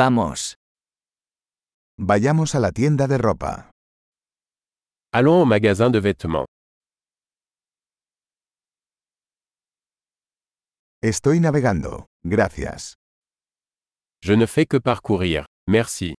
[0.00, 0.54] Vamos.
[1.98, 3.72] Vayamos a la tienda de ropa.
[5.12, 6.46] Allons au magasin de vêtements.
[11.02, 12.06] Estoy navegando.
[12.22, 12.94] Gracias.
[14.22, 15.46] Je ne fais que parcourir.
[15.66, 16.14] Merci.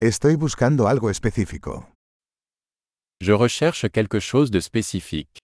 [0.00, 1.92] Estoy buscando algo específico.
[3.20, 5.38] Je recherche quelque chose de spécifique.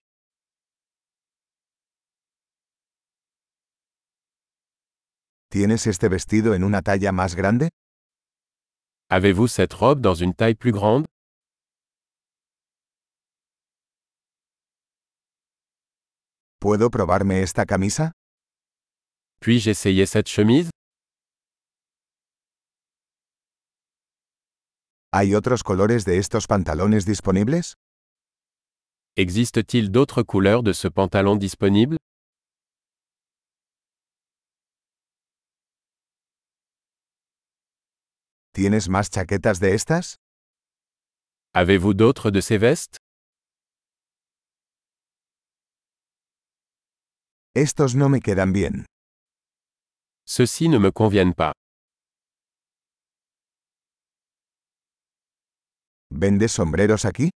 [5.53, 7.69] ¿Tienes este vestido en una talla más grande?
[9.11, 11.05] Avez-vous cette robe dans une taille plus grande
[16.59, 18.13] ¿Puedo probarme esta camisa?
[19.41, 20.71] Puis-je essayer cette chemise
[25.11, 27.75] ¿Hay otros colores de estos pantalones disponibles?
[29.15, 31.97] Existe-t-il d'autres couleurs de ce pantalon disponible
[38.55, 40.17] ¿Tienes más chaquetas de estas?
[41.55, 42.97] Avez-vous d'autres de ces vestes
[47.55, 48.85] Estos no me quedan bien.
[50.27, 51.53] Ceux-ci ne me conviennent pas.
[56.11, 57.31] ¿Vendes sombreros aquí?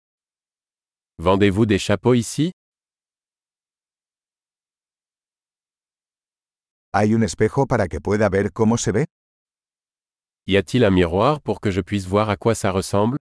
[1.18, 2.52] Vendez-vous des chapeaux ici
[6.94, 9.06] ¿Hay un espejo para que pueda ver cómo se ve?
[10.50, 13.18] Y a-t-il un miroir pour que je puisse voir à quoi ça ressemble?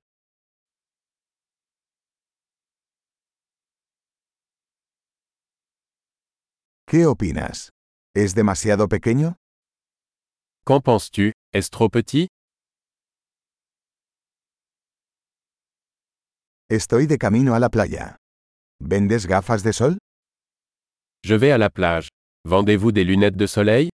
[6.86, 7.70] ¿Qué opinas?
[8.14, 9.34] ¿Es demasiado pequeño?
[10.64, 11.32] Qu'en penses-tu?
[11.52, 12.28] Est-ce trop petit?
[16.70, 18.16] Estoy de camino a la playa.
[18.80, 19.98] ¿Vendes gafas de sol?
[21.24, 22.08] Je vais à la plage.
[22.44, 23.90] Vendez-vous des lunettes de soleil?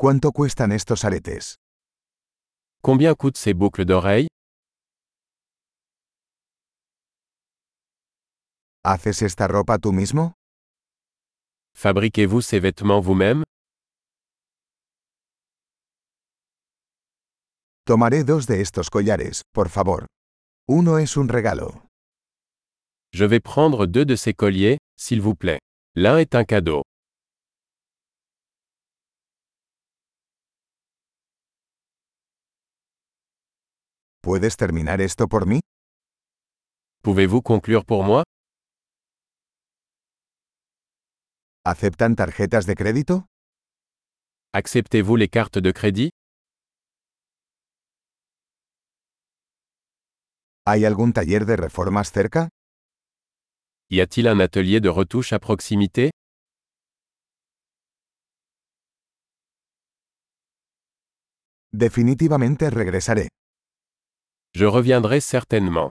[0.00, 1.56] ¿Cuánto cuestan estos aretes?
[2.80, 4.28] Combien coûtent ces boucles d'oreilles?
[8.82, 10.32] ¿Haces esta ropa tú mismo?
[11.76, 13.44] Fabriquez-vous ces vêtements vous-même?
[17.84, 20.06] Tomaré dos de estos collares, por favor.
[20.66, 21.82] Uno es un regalo.
[23.12, 25.60] Je vais prendre deux de ces colliers, s'il vous plaît.
[25.94, 26.84] L'un est un cadeau.
[34.22, 35.60] ¿Puedes terminar esto por mí?
[37.02, 38.22] Pouvez-vous conclure pour moi
[41.64, 43.24] ¿Aceptan tarjetas de crédito?
[44.52, 46.10] Acceptez-vous les cartes de crédit
[50.66, 52.50] ¿Hay algún taller de reformas cerca?
[53.88, 56.10] Y a-t-il un atelier de retouche à proximité
[61.72, 63.28] Definitivamente regresaré.
[64.54, 65.89] Je reviendrai certainement.